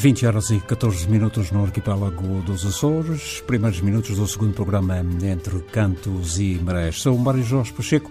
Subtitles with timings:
[0.00, 5.60] 20 horas e 14 minutos no arquipélago dos Açores, primeiros minutos do segundo programa Entre
[5.70, 7.02] Cantos e Marés.
[7.02, 8.10] Sou Mário Jorge Pacheco,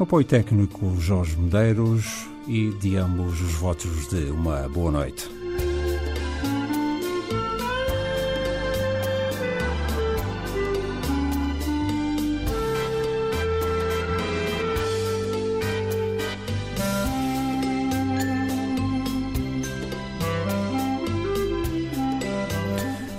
[0.00, 5.39] apoio técnico Jorge Medeiros e de ambos os votos de uma boa noite.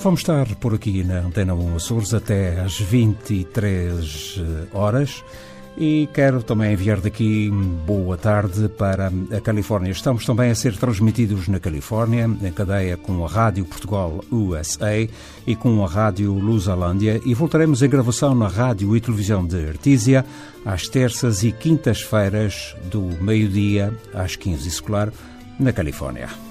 [0.03, 5.23] Vamos estar por aqui na Antena 1 Açores até às 23 eh, horas
[5.77, 7.51] e quero também enviar daqui
[7.85, 9.91] boa tarde para a Califórnia.
[9.91, 15.07] Estamos também a ser transmitidos na Califórnia, em cadeia com a Rádio Portugal USA
[15.45, 20.25] e com a Rádio Lusalândia e voltaremos em gravação na Rádio e Televisão de Artísia
[20.65, 25.13] às terças e quintas-feiras do meio-dia às 15 escolar
[25.59, 26.50] na Califórnia.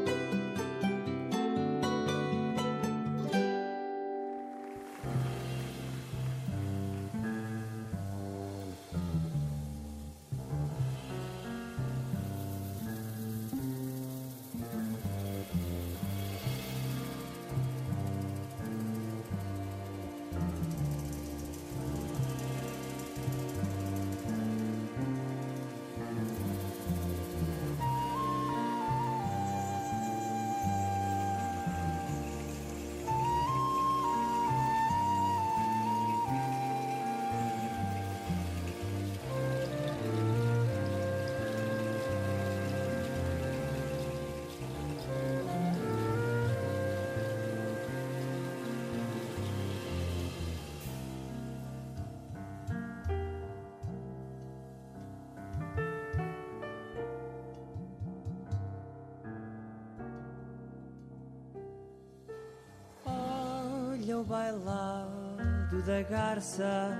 [66.11, 66.91] Garça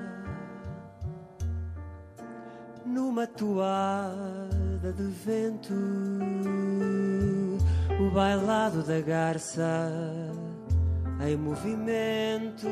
[2.86, 5.74] numa toada de vento,
[8.00, 9.92] o bailado da garça
[11.28, 12.68] em movimento.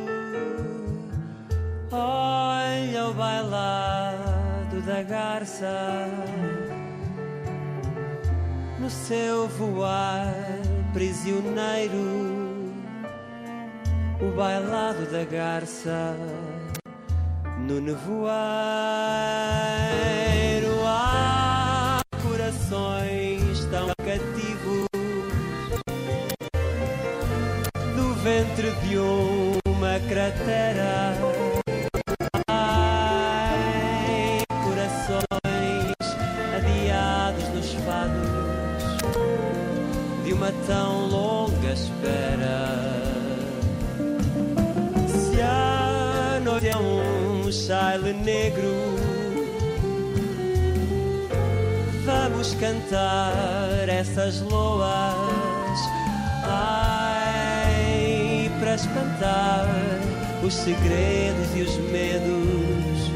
[1.91, 6.07] Olha o bailado da garça
[8.79, 10.33] no seu voar
[10.93, 12.38] prisioneiro,
[14.21, 16.13] o bailado da garça
[17.59, 18.29] no nevoeiro
[20.85, 24.87] há corações tão cativos
[27.95, 30.78] do ventre de uma cratera.
[52.59, 55.79] Cantar essas loas.
[56.43, 57.71] Ai,
[58.59, 59.65] para espantar
[60.43, 63.11] os segredos e os medos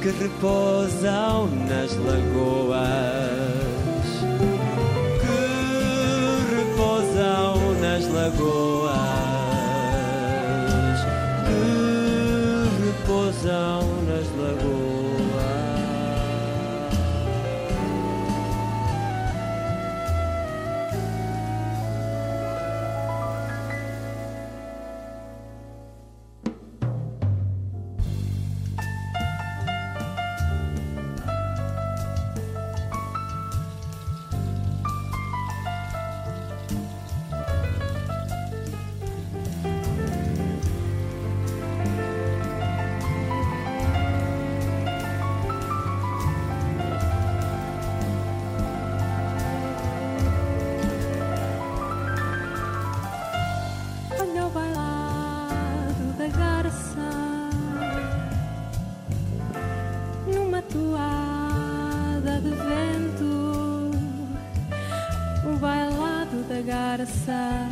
[0.00, 2.80] que repousam nas lagoas.
[5.20, 5.36] Que
[6.56, 8.69] repousam nas lagoas.
[67.00, 67.69] Da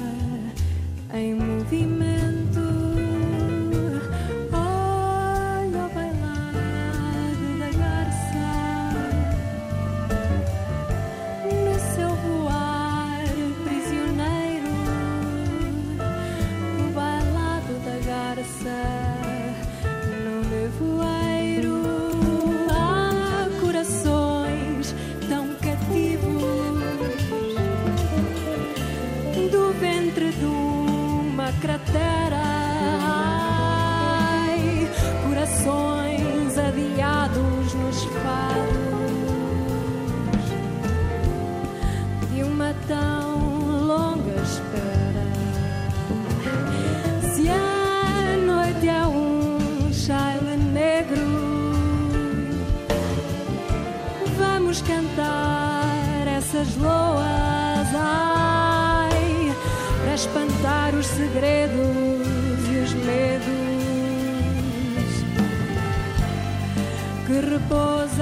[67.58, 68.17] que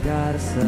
[0.00, 0.60] garça.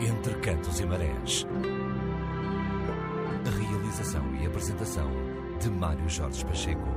[0.00, 1.46] Entre Cantos e Marés.
[3.46, 6.88] A realização e apresentação de Mário Jorge Pacheco.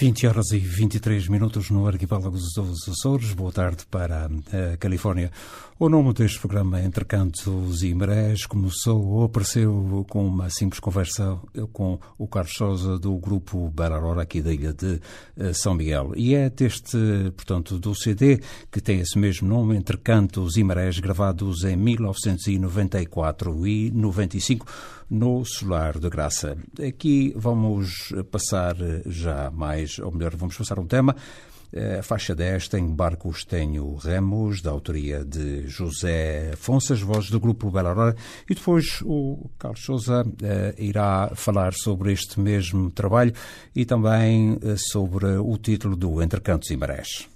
[0.00, 3.34] 20 horas e 23 minutos no arquipélago dos Açores.
[3.34, 5.30] Boa tarde para a Califórnia.
[5.78, 11.38] O nome deste programa, Entre Cantos e Marés, começou ou apareceu com uma simples conversa
[11.74, 15.02] com o Carlos Souza do grupo Bararora, aqui da ilha de
[15.36, 16.12] eh, São Miguel.
[16.16, 16.96] E é deste,
[17.36, 18.40] portanto, do CD
[18.70, 24.66] que tem esse mesmo nome, Entre Cantos e Marés, gravados em 1994 e 95
[25.10, 26.56] no Solar de Graça.
[26.86, 28.76] Aqui vamos passar
[29.06, 31.16] já mais, ou melhor, vamos passar um tema.
[31.98, 37.70] A faixa 10 tem Barcos Tenho Remos, da autoria de José Fonsas, voz do grupo
[37.70, 38.16] Bela Aurora,
[38.48, 43.32] e depois o Carlos Souza eh, irá falar sobre este mesmo trabalho
[43.74, 47.28] e também eh, sobre o título do Entre Cantos e Marés.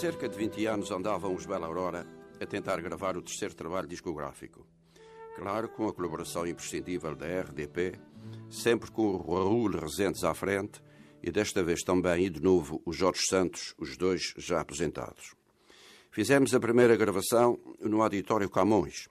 [0.00, 2.06] Cerca de 20 anos andavam os Bela Aurora
[2.40, 4.66] a tentar gravar o terceiro trabalho discográfico.
[5.36, 8.00] Claro, com a colaboração imprescindível da RDP,
[8.48, 10.82] sempre com o Raul Rezentes à frente
[11.22, 15.34] e desta vez também e de novo o Jorge Santos, os dois já aposentados.
[16.10, 19.06] Fizemos a primeira gravação no Auditório Camões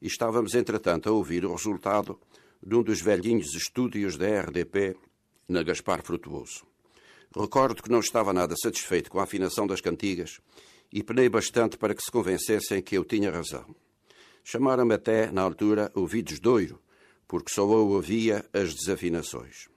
[0.00, 2.18] e estávamos, entretanto, a ouvir o resultado
[2.66, 4.96] de um dos velhinhos estúdios da RDP
[5.46, 6.69] na Gaspar Frutuoso.
[7.36, 10.40] Recordo que não estava nada satisfeito com a afinação das cantigas
[10.92, 13.64] e penei bastante para que se convencessem que eu tinha razão.
[14.42, 16.80] Chamaram-me até, na altura, ouvidos doiro,
[17.28, 19.68] porque só eu ouvia as desafinações.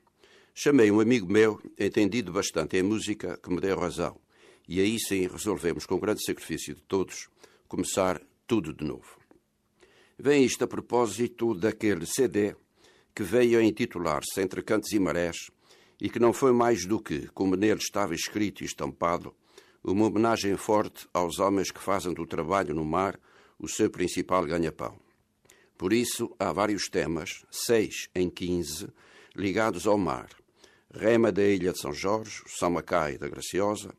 [0.56, 4.20] Chamei um amigo meu, entendido bastante em música, que me deu razão,
[4.68, 7.28] e aí sim resolvemos, com grande sacrifício de todos,
[7.68, 9.20] começar tudo de novo.
[10.18, 12.56] Vem isto a propósito daquele CD
[13.14, 15.52] que veio a intitular-se Entre Cantos e Marés,
[16.04, 19.34] e que não foi mais do que, como nele estava escrito e estampado,
[19.82, 23.18] uma homenagem forte aos homens que fazem do trabalho no mar
[23.58, 25.00] o seu principal ganha-pão.
[25.78, 28.90] Por isso, há vários temas, seis em quinze,
[29.34, 30.28] ligados ao mar.
[30.94, 33.96] Rema da Ilha de São Jorge, São Macai da Graciosa,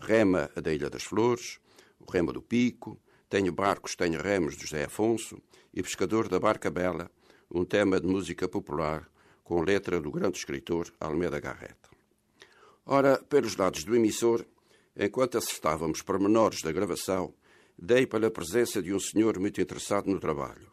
[0.00, 1.58] Rema da Ilha das Flores,
[2.00, 5.36] o Rema do Pico, Tenho Barcos, Tenho Remos de José Afonso
[5.74, 7.10] e Pescador da Barca Bela,
[7.50, 9.11] um tema de música popular
[9.52, 11.76] com letra do grande escritor Almeida Garrett.
[12.86, 14.46] Ora, pelos lados do emissor,
[14.96, 17.34] enquanto acertávamos pormenores da gravação,
[17.78, 20.70] dei pela presença de um senhor muito interessado no trabalho.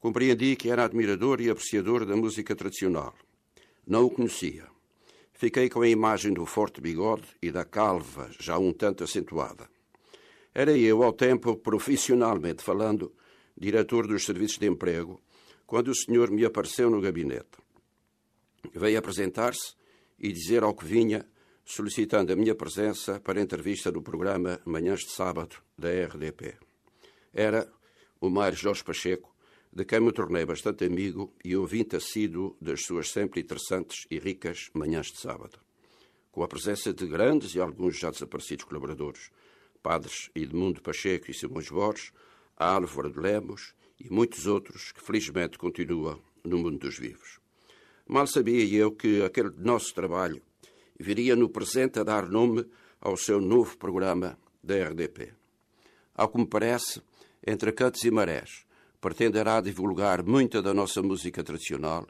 [0.00, 3.14] Compreendi que era admirador e apreciador da música tradicional.
[3.86, 4.66] Não o conhecia.
[5.32, 9.70] Fiquei com a imagem do forte bigode e da calva já um tanto acentuada.
[10.52, 13.14] Era eu, ao tempo, profissionalmente falando,
[13.56, 15.22] diretor dos serviços de emprego,
[15.64, 17.69] quando o senhor me apareceu no gabinete.
[18.74, 19.74] Veio apresentar-se
[20.18, 21.26] e dizer ao que vinha,
[21.64, 26.56] solicitando a minha presença para entrevista do programa Manhãs de Sábado da RDP.
[27.32, 27.70] Era
[28.20, 29.34] o Mário Jorge Pacheco,
[29.72, 34.68] de quem me tornei bastante amigo e ouvinte assíduo das suas sempre interessantes e ricas
[34.74, 35.58] manhãs de sábado.
[36.30, 39.30] Com a presença de grandes e alguns já desaparecidos colaboradores,
[39.82, 42.12] padres Edmundo Pacheco e Simões Borges,
[42.56, 47.39] Álvaro de Lemos e muitos outros que felizmente continuam no mundo dos vivos.
[48.12, 50.42] Mal sabia eu que aquele nosso trabalho
[50.98, 52.66] viria no presente a dar nome
[53.00, 55.32] ao seu novo programa da RDP.
[56.16, 57.00] Ao que me parece,
[57.46, 58.66] entre cantos e marés,
[59.00, 62.04] pretenderá divulgar muita da nossa música tradicional,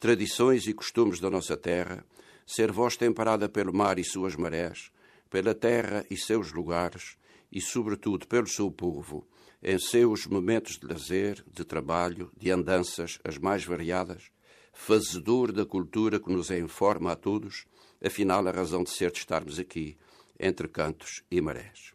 [0.00, 2.02] tradições e costumes da nossa terra,
[2.46, 4.90] ser voz temperada pelo mar e suas marés,
[5.28, 7.18] pela terra e seus lugares,
[7.52, 9.28] e, sobretudo, pelo seu povo,
[9.62, 14.31] em seus momentos de lazer, de trabalho, de andanças as mais variadas,
[14.72, 17.66] fazedor da cultura que nos informa a todos,
[18.04, 19.96] afinal a razão de ser de estarmos aqui,
[20.38, 21.92] entre cantos e marés.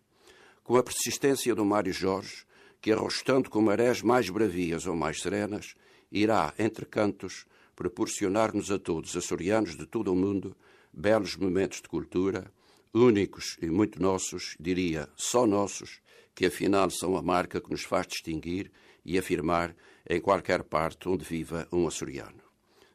[0.64, 2.46] Com a persistência do Mário Jorge,
[2.80, 5.76] que arrostando com marés mais bravias ou mais serenas,
[6.12, 10.56] irá, entre cantos, proporcionar-nos a todos, açorianos de todo o mundo,
[10.94, 12.52] belos momentos de cultura,
[12.94, 16.02] únicos e muito nossos, diria só nossos,
[16.34, 18.72] que afinal são a marca que nos faz distinguir
[19.04, 19.76] e afirmar
[20.10, 22.47] em qualquer parte onde viva um açoriano.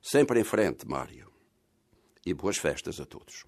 [0.02, 1.30] Sempre em frente, Mário.
[2.26, 3.44] E boas festas a todos.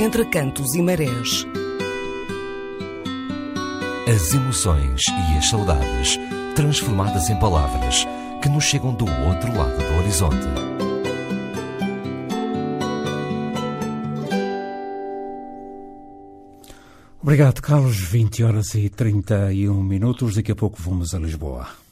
[0.00, 1.46] Entre cantos e marés.
[4.12, 6.18] As emoções e as saudades
[6.56, 8.04] transformadas em palavras
[8.42, 10.46] que nos chegam do outro lado do horizonte.
[17.22, 17.96] Obrigado, Carlos.
[17.96, 20.34] 20 horas e 31 minutos.
[20.34, 21.83] Daqui a pouco vamos a Lisboa.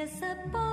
[0.00, 0.69] Se a sapata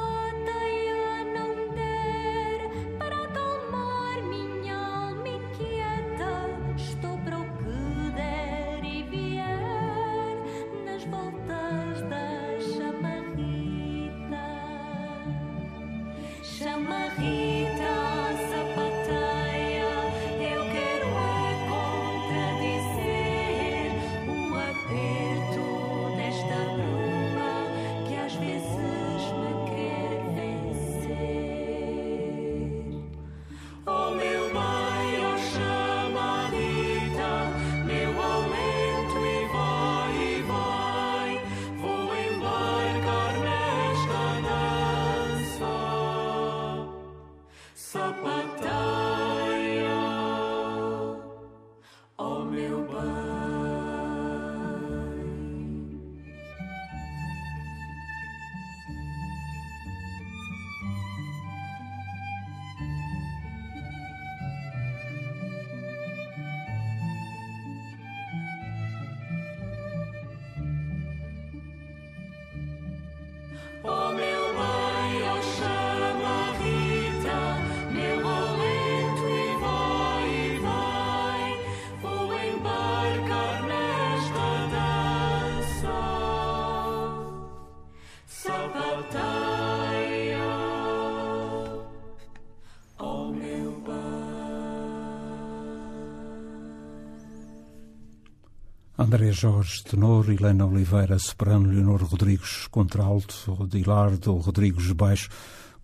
[99.07, 105.29] André Jorge, tenor, Helena Oliveira, soprano, Leonor Rodrigues, contralto, Dilardo Rodrigues, baixo,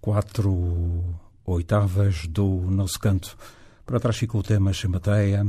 [0.02, 1.02] quatro
[1.46, 3.38] oitavas do nosso canto.
[3.86, 5.48] Para trás ficou o tema Chamateia,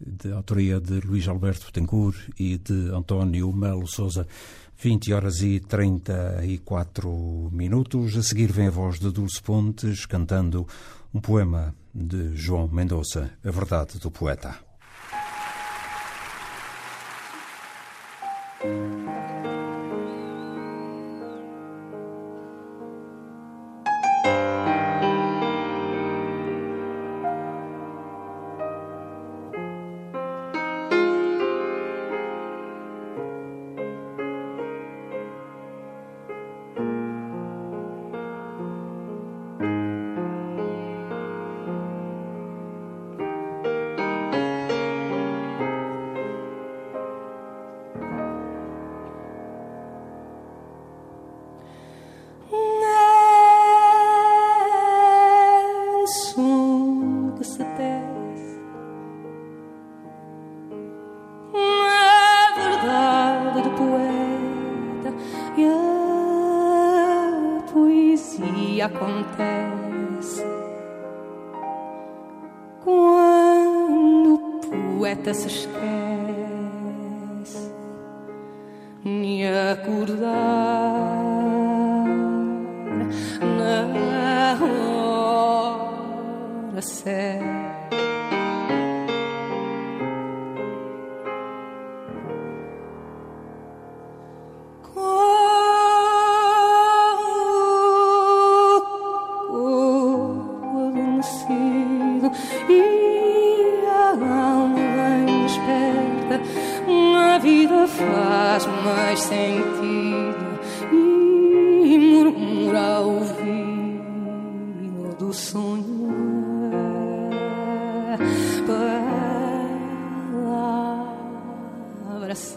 [0.00, 4.26] de autoria de Luís Alberto Tencourt e de António Melo Souza.
[4.78, 8.16] 20 horas e 34 minutos.
[8.16, 10.66] A seguir vem a voz de Dulce Pontes cantando
[11.12, 14.69] um poema de João Mendonça, A Verdade do Poeta.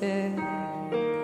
[0.03, 1.22] 것을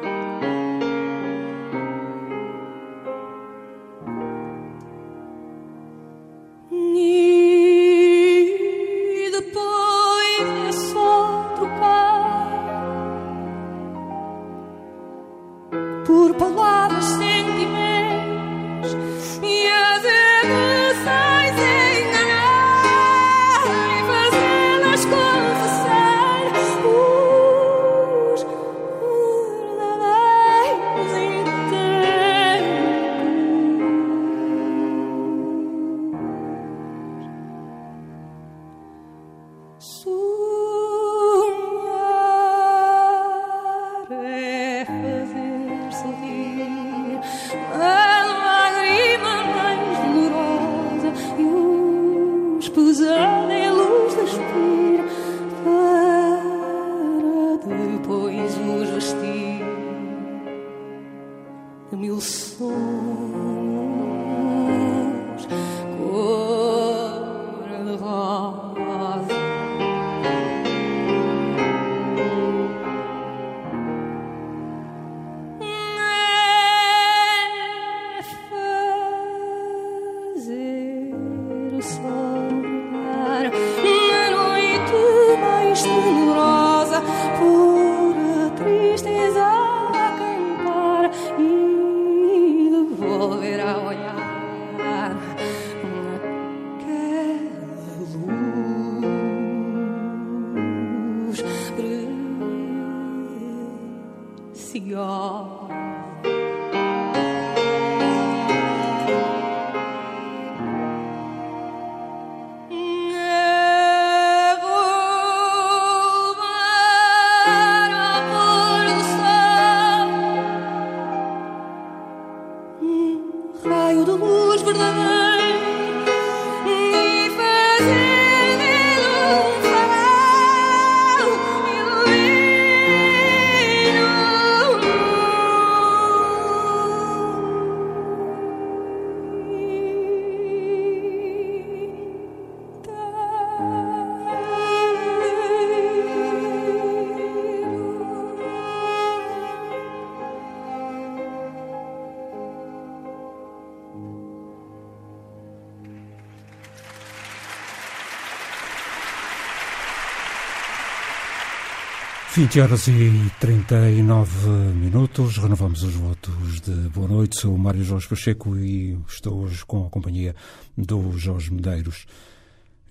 [162.32, 163.10] 20 horas e
[163.42, 167.42] 39 minutos, renovamos os votos de boa noite.
[167.42, 170.36] Sou Mário Jorge Pacheco e estou hoje com a companhia
[170.78, 172.06] do Jorge Medeiros.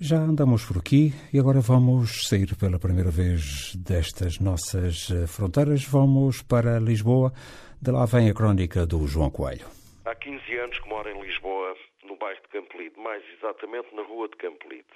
[0.01, 5.85] Já andamos por aqui e agora vamos sair pela primeira vez destas nossas eh, fronteiras.
[5.85, 7.33] Vamos para Lisboa.
[7.81, 9.69] De lá vem a crónica do João Coelho.
[10.05, 14.29] Há 15 anos que moro em Lisboa, no bairro de Campolide, mais exatamente na rua
[14.29, 14.91] de Campolide.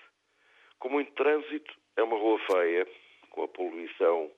[0.80, 2.86] Com muito trânsito, é uma rua feia,
[3.32, 4.30] com a poluição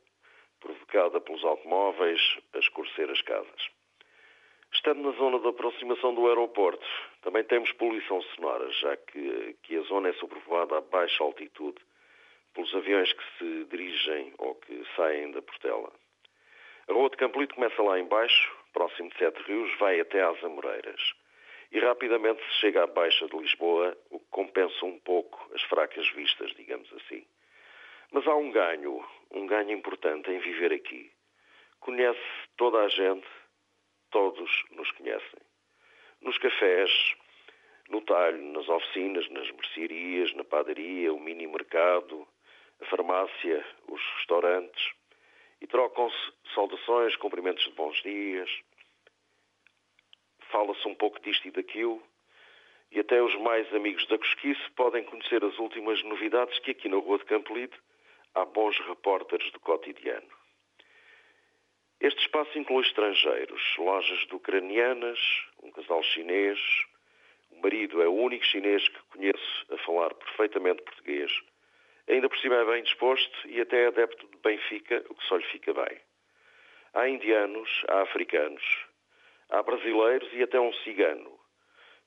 [0.60, 2.20] provocada pelos automóveis
[2.54, 3.68] a escurecer as casas.
[4.72, 6.86] Estando na zona de aproximação do aeroporto,
[7.22, 11.80] também temos poluição sonora, já que, que a zona é sobrevoada a baixa altitude
[12.54, 15.92] pelos aviões que se dirigem ou que saem da Portela.
[16.88, 21.14] A rua de Campolito começa lá embaixo, próximo de Sete Rios, vai até às Amoreiras.
[21.70, 26.08] E rapidamente se chega à Baixa de Lisboa, o que compensa um pouco as fracas
[26.10, 27.24] vistas, digamos assim.
[28.14, 31.10] Mas há um ganho, um ganho importante em viver aqui.
[31.80, 32.20] Conhece
[32.56, 33.26] toda a gente,
[34.08, 35.40] todos nos conhecem.
[36.20, 36.92] Nos cafés,
[37.88, 42.24] no talho, nas oficinas, nas mercearias, na padaria, o mini mercado,
[42.80, 44.92] a farmácia, os restaurantes.
[45.60, 48.48] E trocam-se saudações, cumprimentos de bons dias.
[50.52, 52.00] Fala-se um pouco disto e daquilo.
[52.92, 56.98] E até os mais amigos da cosquice podem conhecer as últimas novidades que aqui na
[56.98, 57.76] Rua de Campolide
[58.34, 60.28] há bons repórteres do cotidiano.
[62.00, 65.18] Este espaço inclui estrangeiros, lojas de ucranianas,
[65.62, 66.58] um casal chinês.
[67.50, 71.30] O marido é o único chinês que conheço a falar perfeitamente português.
[72.08, 75.36] Ainda por cima é bem disposto e até é adepto de Benfica, o que só
[75.36, 75.98] lhe fica bem.
[76.92, 78.62] Há indianos, há africanos,
[79.48, 81.38] há brasileiros e até um cigano,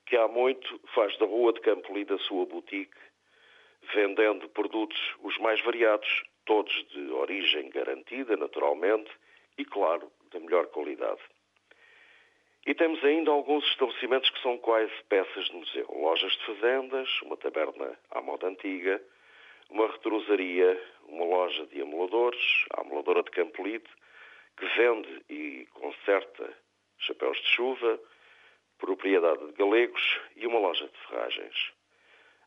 [0.06, 3.07] que há muito faz da rua de Campolide a sua boutique
[3.94, 9.10] vendendo produtos os mais variados, todos de origem garantida, naturalmente,
[9.58, 11.22] e, claro, da melhor qualidade.
[12.66, 15.88] E temos ainda alguns estabelecimentos que são quase peças de museu.
[15.90, 19.02] Lojas de fazendas, uma taberna à moda antiga,
[19.70, 23.88] uma retrosaria, uma loja de amoladores, a amoladora de Campolide,
[24.58, 26.54] que vende e conserta
[27.00, 28.00] chapéus de chuva,
[28.78, 31.72] propriedade de galegos e uma loja de ferragens.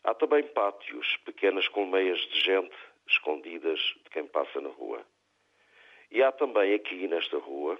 [0.02, 5.04] Há também pátios, pequenas colmeias de gente escondidas de quem passa na rua.
[6.10, 7.78] E há também aqui nesta rua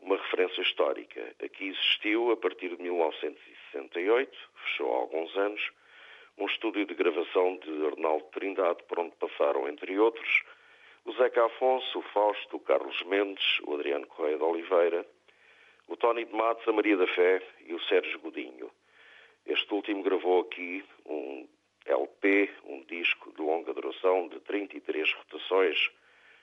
[0.00, 1.34] uma referência histórica.
[1.42, 5.70] Aqui existiu, a partir de 1968, fechou há alguns anos,
[6.36, 10.42] um estúdio de gravação de Arnaldo Trindade, por onde passaram, entre outros,
[11.04, 15.06] o Zeca Afonso, o Fausto, o Carlos Mendes, o Adriano Correia de Oliveira,
[15.86, 18.70] o Tony de Matos, a Maria da Fé e o Sérgio Godinho.
[19.46, 21.48] Este último gravou aqui um
[21.84, 25.90] LP, um disco de longa duração de 33 rotações,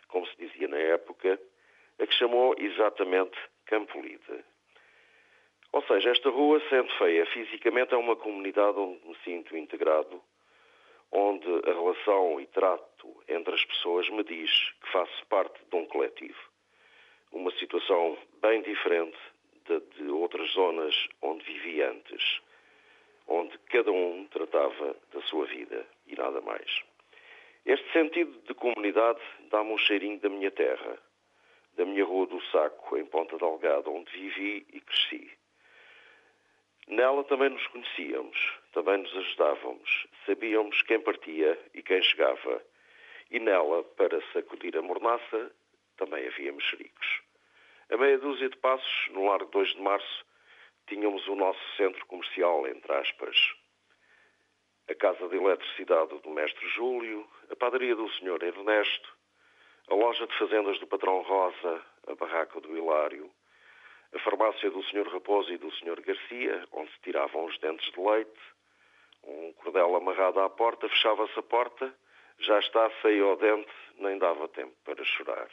[0.10, 1.40] como se dizia na época,
[1.98, 4.44] a que chamou exatamente Campolide.
[5.72, 10.22] Ou seja, esta rua, sendo feia fisicamente, é uma comunidade onde me sinto integrado,
[11.12, 15.86] onde a relação e trato entre as pessoas me diz que faço parte de um
[15.86, 16.40] coletivo.
[17.32, 19.18] Uma situação bem diferente
[19.66, 22.42] de, de outras zonas onde vivi antes
[23.30, 26.84] onde cada um tratava da sua vida e nada mais.
[27.66, 30.98] Este sentido de comunidade dá-me um cheirinho da minha terra,
[31.78, 35.32] da minha Rua do Saco, em Ponta Delgada, onde vivi e cresci.
[36.88, 38.38] Nela também nos conhecíamos,
[38.74, 42.64] também nos ajudávamos, sabíamos quem partia e quem chegava.
[43.30, 45.52] E nela, para sacudir a mornaça,
[45.98, 47.22] também havia mexericos.
[47.92, 50.26] A meia dúzia de passos, no Largo 2 de Março,
[50.90, 53.38] tínhamos o nosso centro comercial, entre aspas,
[54.90, 58.44] a Casa de Eletricidade do Mestre Júlio, a padaria do Sr.
[58.44, 59.18] Ernesto,
[59.88, 63.30] a loja de fazendas do Patrão Rosa, a barraca do Hilário,
[64.14, 65.08] a farmácia do Sr.
[65.08, 66.02] Raposo e do Sr.
[66.02, 68.40] Garcia, onde se tiravam os dentes de leite,
[69.24, 71.94] um cordel amarrado à porta, fechava-se a porta,
[72.40, 75.50] já está feio ao dente, nem dava tempo para chorar.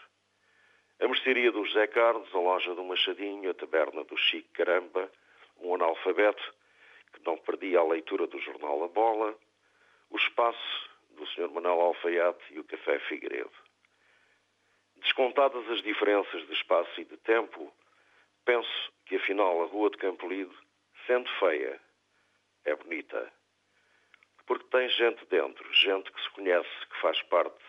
[0.99, 5.11] A mercearia do José Carlos, a loja do Machadinho, a taberna do Chico Caramba,
[5.59, 6.55] um analfabeto
[7.13, 9.39] que não perdia a leitura do jornal A Bola,
[10.11, 11.51] o espaço do Sr.
[11.51, 13.53] Manuel Alfaiate e o Café Figueiredo.
[14.97, 17.73] Descontadas as diferenças de espaço e de tempo,
[18.45, 20.55] penso que afinal a Rua de Campolido,
[21.07, 21.81] sendo feia,
[22.65, 23.33] é bonita.
[24.47, 27.65] Porque tem gente dentro, gente que se conhece, que faz parte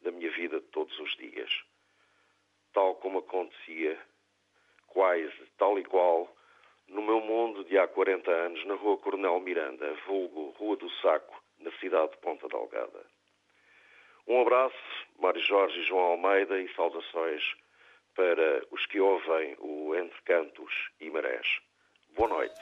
[0.00, 1.50] da minha vida de todos os dias.
[2.72, 4.00] Tal como acontecia,
[4.86, 6.33] quase tal e qual,
[6.94, 11.42] no meu mundo de há 40 anos, na rua Coronel Miranda, vulgo Rua do Saco,
[11.58, 13.04] na cidade de Ponta Delgada.
[14.28, 14.76] Um abraço,
[15.18, 17.42] Mário Jorge e João Almeida, e saudações
[18.14, 21.58] para os que ouvem o Entre Cantos e Marés.
[22.16, 22.54] Boa noite.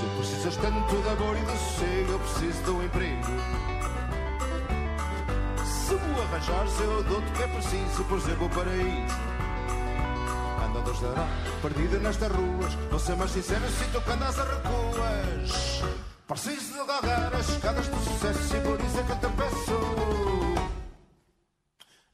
[0.00, 3.03] Tu precisas tanto de amor e de sossego, eu preciso de um emprego.
[6.34, 9.16] Arranjares, eu dou-te o que é preciso, por exemplo, o paraíso.
[10.64, 11.28] Ando a dará,
[11.62, 12.74] perdida nestas ruas.
[12.90, 15.82] Vou ser mais sincero, sinto que andas a recuas.
[16.26, 20.64] Preciso de galgar as escadas do sucesso e por isso é que te peço.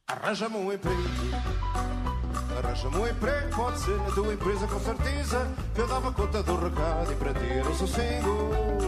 [0.08, 1.02] Arranja-me um emprego.
[2.58, 5.48] Arranja-me um emprego, pode ser na tua empresa com certeza.
[5.74, 8.79] Que eu dava conta do recado e para ti era o sossego.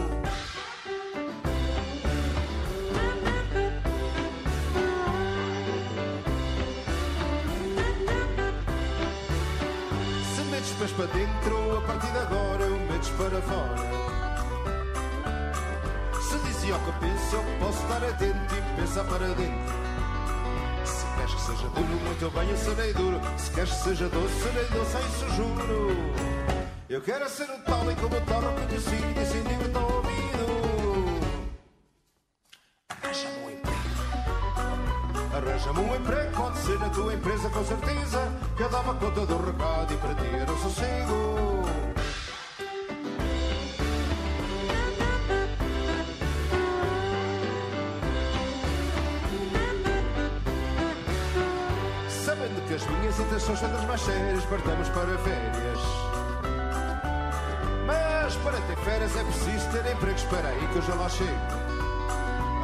[10.63, 13.75] Metes pés para dentro, a partir de agora eu metes para fora.
[16.21, 19.73] Se dizia o que penso, eu posso estar atento e pensar para dentro.
[20.85, 23.19] Se queres que seja duro, muito bem, eu serei duro.
[23.37, 26.13] Se queres que seja doce, serei doce, é isso juro.
[26.89, 31.23] Eu quero ser um tal e como tal, reconhecido e sem ninguém tão ouvido.
[32.89, 33.77] Arranja-me um emprego.
[35.35, 38.42] Arranja-me um emprego, pode ser na tua empresa com certeza.
[38.55, 41.63] Que dava conta do recado e era o sossego.
[52.07, 55.79] Sabendo que as minhas intenções são das mais sérias, partamos para férias.
[57.87, 60.15] Mas para ter férias é preciso ter emprego.
[60.15, 61.31] Espera aí que eu já lá chego.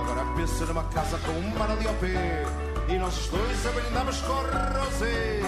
[0.02, 2.69] Agora pensa numa casa com um mar ali ao.
[2.92, 5.42] E nós dois a brindamos com rosé.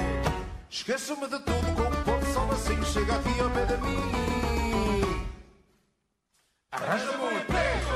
[0.69, 2.83] Esqueço-me de tudo com um pouco de sol assim.
[2.85, 5.25] Chega aqui ao pé de mim.
[6.71, 7.91] Arranja-me um emprego.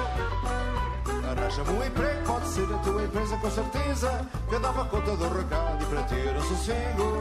[1.29, 4.29] Arranja-me um emprego, pode ser a tua empresa com certeza.
[4.49, 7.14] Que dava conta do recado e para ter o sossego.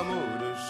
[0.00, 0.60] Amores.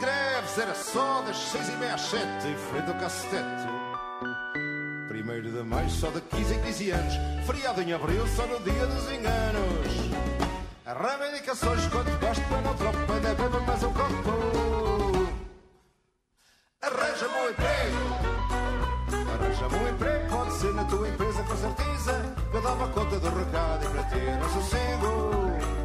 [0.00, 3.68] Greves era só das seis e meia às sete, em frente ao cacetete.
[5.08, 7.14] Primeiro de maio, só de 15 em 15 anos.
[7.46, 9.92] Feriado em abril, só no dia dos enganos.
[10.84, 15.32] Reivindicações quando gosto, para não tropa, ainda beba mais um copo.
[16.82, 17.98] Arranja-me um emprego.
[19.32, 22.36] Arranja-me um emprego, pode ser na tua empresa com certeza.
[22.52, 25.81] Eu dava conta do recado e para ter um sossego.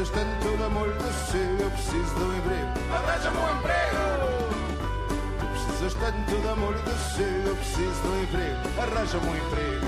[0.00, 2.72] Precisas tanto de amor de sossego, eu preciso de um emprego.
[2.90, 3.98] Arranja-me um emprego!
[5.38, 8.60] Tu precisas tanto de amor de sossego, eu preciso de um emprego.
[8.80, 9.86] Arranja-me um emprego.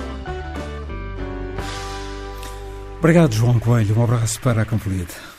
[2.98, 3.98] Obrigado, João Coelho.
[3.98, 5.31] Um abraço para a Campolide.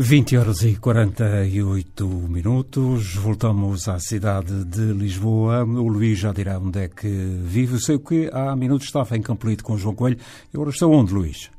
[0.00, 3.16] Vinte horas e 48 minutos.
[3.16, 5.64] Voltamos à cidade de Lisboa.
[5.64, 7.80] O Luís já dirá onde é que vive.
[7.80, 10.16] Sei que há minutos estava em Campolide com o João Coelho.
[10.16, 11.50] E agora estou onde, Luís?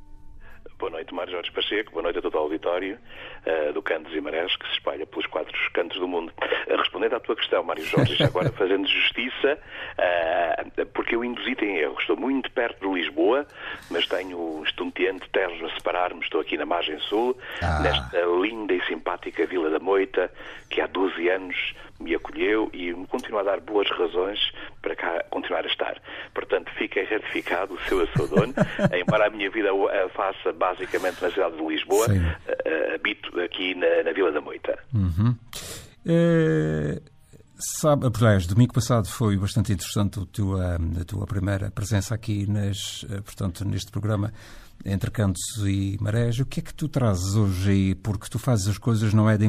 [0.80, 1.92] Boa noite, Mário Jorge Pacheco.
[1.92, 2.98] Boa noite a todo o auditório
[3.46, 6.32] uh, do Cantos e Marés, que se espalha pelos quatro cantos do mundo.
[6.68, 9.58] Uh, respondendo à tua questão, Mário Jorge, já agora fazendo justiça,
[9.98, 11.96] uh, porque eu induzi-te em erro.
[12.00, 13.46] Estou muito perto de Lisboa,
[13.90, 16.22] mas tenho estonteante terras a separar-me.
[16.22, 17.80] Estou aqui na margem sul, Ah.
[17.82, 20.32] nesta linda e simpática Vila da Moita,
[20.70, 24.39] que há 12 anos me acolheu e me continua a dar boas razões
[24.82, 26.02] para cá continuar a estar.
[26.34, 28.54] Portanto, fica ratificado o seu a seu dono,
[28.93, 33.76] embora a minha vida a faça basicamente na cidade de Lisboa, eh, eh, habito aqui
[33.76, 34.78] na, na Vila da Moita.
[36.06, 37.02] Eh,
[37.60, 43.06] sabe, aliás, domingo passado foi bastante interessante o tua, a tua primeira presença aqui nas,
[43.10, 44.32] eh, portanto, neste programa
[44.86, 46.40] entre Cantos e Marés.
[46.40, 47.96] O que é que tu trazes hoje aí?
[47.96, 49.46] Porque tu fazes as coisas, não é de,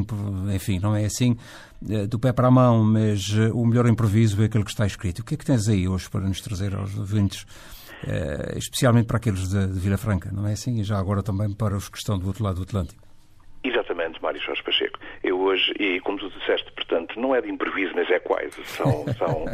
[0.55, 1.37] enfim, não é assim
[1.89, 4.87] eh, do pé para a mão, mas eh, o melhor improviso é aquele que está
[4.87, 5.21] escrito.
[5.21, 7.47] O que é que tens aí hoje para nos trazer aos ouvintes?
[8.03, 10.81] Uh, especialmente para aqueles de, de Vila Franca, não é assim?
[10.81, 13.03] E já agora também para os que estão do outro lado do Atlântico.
[13.63, 14.99] Exatamente, Mário Jorge Pacheco.
[15.23, 18.65] Eu hoje, e como tu disseste, portanto, não é de improviso, mas é quase.
[18.65, 19.45] São, são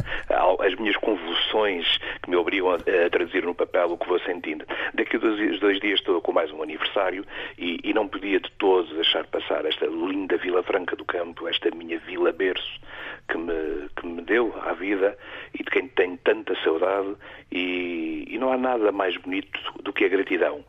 [0.60, 4.64] as minhas convulsões que me obrigam a, a, traduzir no papel o que vou sentindo.
[4.94, 7.24] Daqui a dois, dois dias estou com mais um aniversário
[7.58, 11.70] e, e, não podia de todos deixar passar esta linda Vila Franca do Campo, esta
[11.70, 12.80] minha vila berço
[13.28, 15.16] que me, que me deu à vida
[15.54, 17.16] e de quem tenho tanta saudade
[17.50, 20.64] e, e não há nada mais bonito do que a gratidão.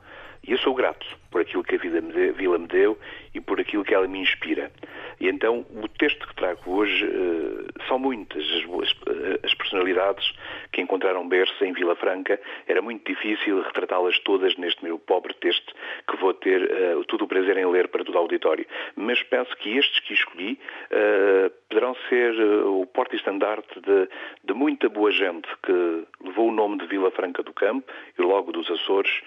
[0.48, 2.98] E eu sou grato por aquilo que a Vila me deu
[3.34, 4.72] e por aquilo que ela me inspira.
[5.20, 10.32] E então o texto que trago hoje uh, são muitas as, eh, as, personalidades
[10.72, 12.40] que encontraram berço em Vila Franca.
[12.68, 15.74] Era muito difícil retratá-las todas neste meu pobre texto
[16.08, 18.66] que vou ter uh, todo o prazer em ler para todo o auditório.
[18.96, 20.60] Mas penso que estes que escolhi
[20.92, 22.34] uh, poderão ser
[22.66, 24.08] o porte-estandarte de,
[24.44, 28.52] de muita boa gente que levou o nome de Vila Franca do Campo e logo
[28.52, 29.22] dos Açores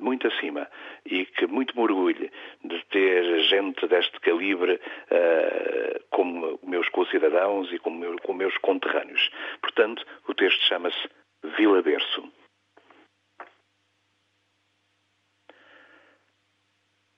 [0.00, 0.68] muito acima
[1.06, 2.30] e que muito me orgulho
[2.64, 9.30] de ter gente deste calibre uh, como meus concidadãos e como, como meus conterrâneos.
[9.60, 11.08] Portanto, o texto chama-se
[11.56, 12.32] Vila Berço.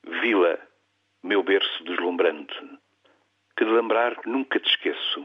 [0.06, 0.58] Vila,
[1.22, 2.54] meu berço deslumbrante,
[3.56, 5.24] que de lembrar nunca te esqueço,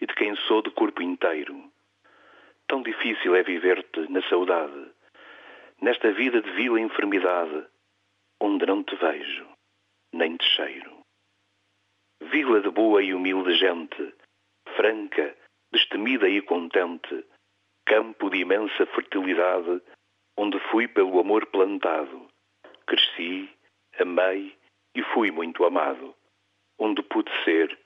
[0.00, 1.70] e de quem sou de corpo inteiro.
[2.68, 4.90] Tão difícil é viver-te na saudade,
[5.80, 7.66] nesta vida de vila enfermidade,
[8.40, 9.46] onde não te vejo,
[10.12, 11.00] nem te cheiro.
[12.20, 14.14] Vila de boa e humilde gente,
[14.76, 15.36] franca,
[15.72, 17.24] destemida e contente,
[17.84, 19.82] campo de imensa fertilidade,
[20.36, 22.28] onde fui pelo amor plantado.
[22.86, 23.50] Cresci,
[23.98, 24.56] amei
[24.94, 26.14] e fui muito amado,
[26.78, 27.78] onde pude ser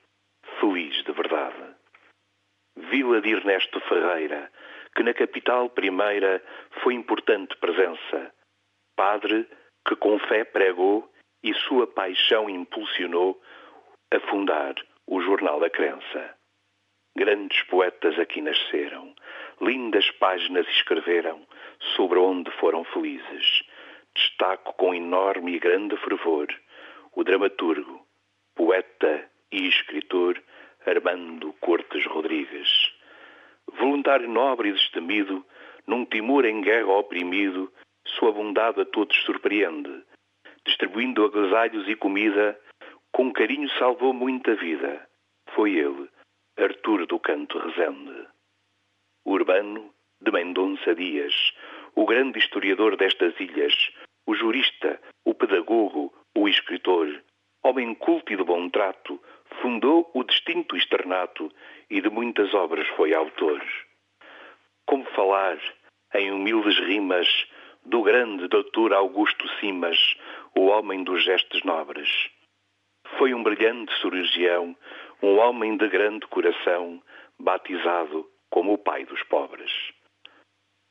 [0.59, 1.75] feliz de verdade.
[2.77, 4.51] Vila de Ernesto Ferreira,
[4.95, 6.43] que na capital primeira
[6.83, 8.33] foi importante presença.
[8.95, 9.47] Padre
[9.87, 11.09] que com fé pregou
[11.43, 13.41] e sua paixão impulsionou
[14.13, 14.75] a fundar
[15.07, 16.35] o Jornal da Crença.
[17.15, 19.13] Grandes poetas aqui nasceram,
[19.59, 21.45] lindas páginas escreveram
[21.95, 23.63] sobre onde foram felizes.
[24.15, 26.47] Destaco com enorme e grande fervor
[27.13, 28.07] o dramaturgo,
[28.55, 30.41] poeta e escritor
[30.85, 32.90] Armando Cortes Rodrigues
[33.77, 35.45] voluntário nobre e destemido,
[35.87, 37.71] num Timor em guerra oprimido,
[38.05, 40.03] sua bondade a todos surpreende.
[40.65, 42.59] Distribuindo agasalhos e comida,
[43.11, 45.07] com carinho salvou muita vida.
[45.55, 46.07] Foi ele,
[46.57, 48.27] Artur do Canto Rezende.
[49.25, 51.33] Urbano de Mendonça Dias,
[51.95, 53.73] o grande historiador destas ilhas,
[54.25, 57.23] o jurista, o pedagogo, o escritor,
[57.63, 59.21] homem culto e de bom trato,
[59.61, 61.51] fundou o distinto externato
[61.91, 63.61] e de muitas obras foi autor.
[64.87, 65.59] Como falar,
[66.15, 67.27] em humildes rimas,
[67.85, 69.97] do grande doutor Augusto Simas,
[70.57, 72.09] o homem dos gestos nobres.
[73.17, 74.75] Foi um brilhante cirurgião,
[75.21, 77.03] um homem de grande coração,
[77.37, 79.71] batizado como o pai dos pobres.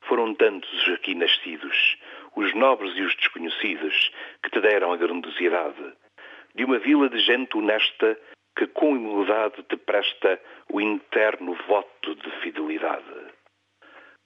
[0.02, 1.96] Foram tantos os aqui nascidos,
[2.36, 5.94] os nobres e os desconhecidos, que te deram a grandiosidade
[6.54, 8.18] de uma vila de gente honesta
[8.60, 10.38] que com humildade te presta
[10.70, 13.32] o interno voto de fidelidade.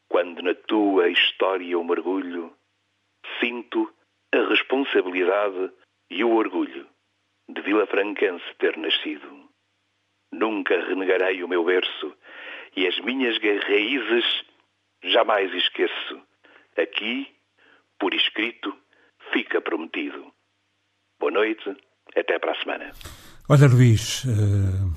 [0.09, 2.53] Quando na tua história eu mergulho,
[3.39, 3.95] sinto
[4.35, 5.71] a responsabilidade
[6.11, 6.89] e o orgulho
[7.49, 9.49] de Vila Franquense ter nascido.
[10.33, 12.13] Nunca renegarei o meu berço
[12.75, 14.45] e as minhas raízes
[15.05, 16.21] jamais esqueço.
[16.77, 17.33] Aqui,
[18.01, 18.77] por escrito,
[19.33, 20.35] fica prometido.
[21.21, 21.77] Boa noite,
[22.17, 23.24] até para a semana.
[23.47, 24.93] Olha, Luís, uh,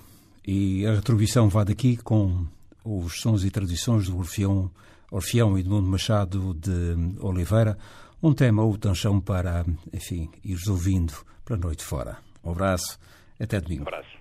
[0.47, 2.47] e a retribuição vai daqui com
[2.81, 4.71] os sons e tradições do Orfeão,
[5.11, 7.77] Orfeão Edmundo Machado de Oliveira,
[8.23, 12.19] um tema ou tanchão para, enfim, ires ouvindo para a noite fora.
[12.41, 12.97] Um abraço,
[13.37, 13.83] até domingo.
[13.83, 14.16] Um abraço.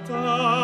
[0.00, 0.61] Cantar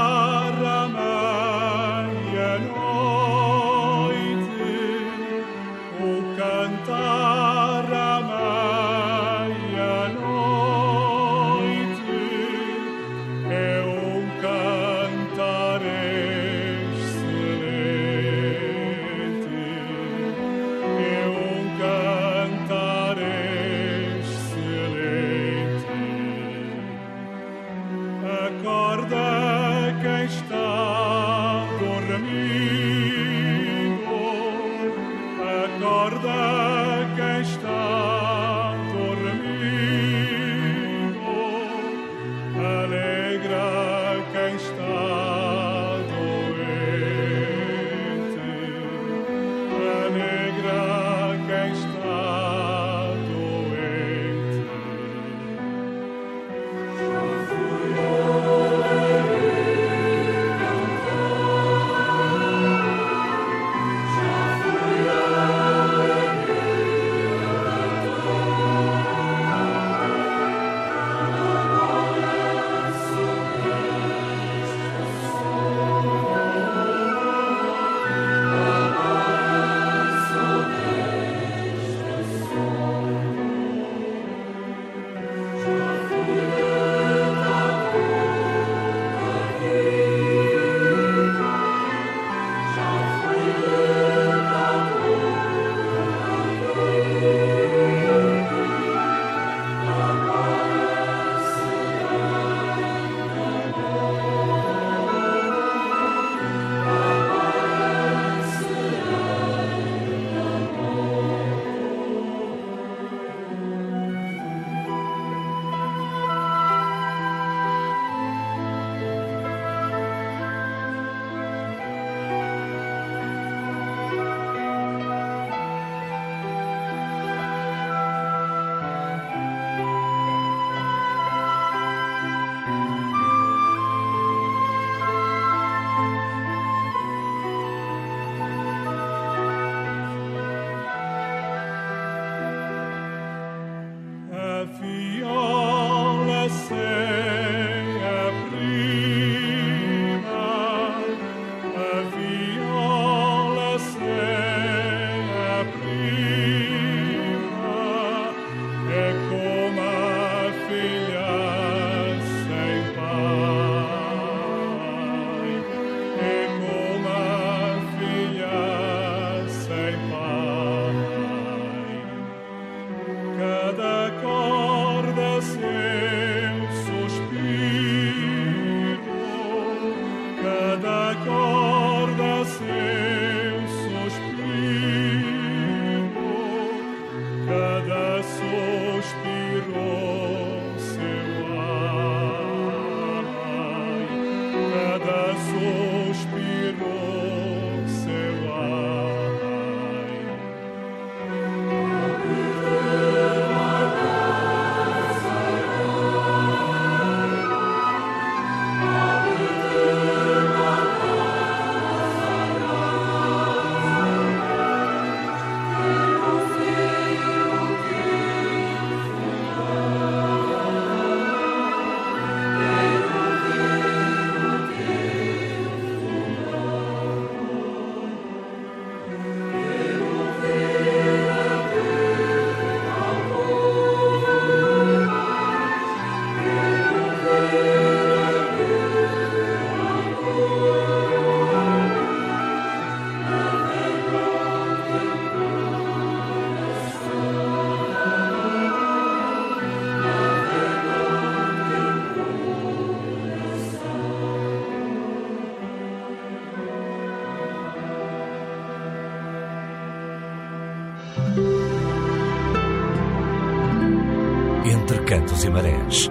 [265.09, 266.11] Cantos e Marés.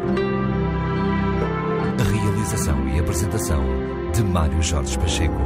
[1.99, 3.63] A realização e apresentação
[4.11, 5.37] de Mário Jorge Pacheco.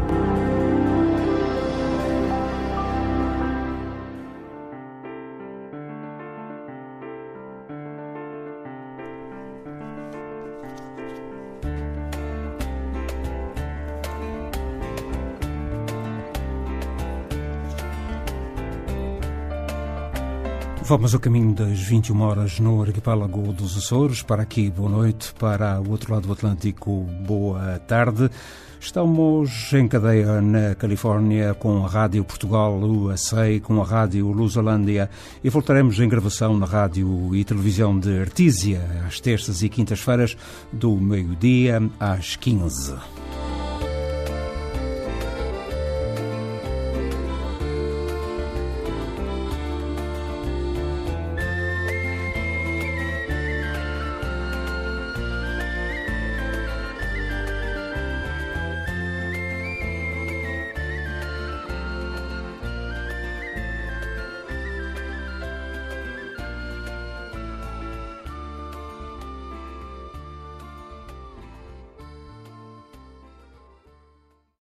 [20.92, 24.22] Vamos ao caminho das 21 horas no arquipélago dos Açores.
[24.22, 25.34] Para aqui, boa noite.
[25.40, 28.30] Para o outro lado do Atlântico, boa tarde.
[28.78, 35.10] Estamos em cadeia na Califórnia com a Rádio Portugal USA, com a Rádio Lusolândia
[35.42, 40.36] e voltaremos em gravação na Rádio e Televisão de Artísia às terças e quintas-feiras,
[40.74, 43.21] do meio-dia às 15.